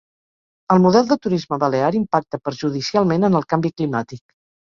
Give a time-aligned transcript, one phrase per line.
[0.75, 4.25] El model de turisme balear impacta perjudicialment en el canvi climàtic